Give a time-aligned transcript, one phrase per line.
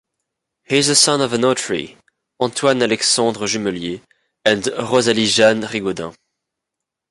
[0.63, 1.95] He is the son of a notary,
[2.41, 4.01] Antoine Alexandre Jullemier,
[4.43, 6.15] and Rosalie Jeanne Rigaudin.